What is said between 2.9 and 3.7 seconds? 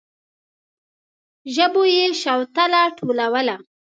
ټولوله.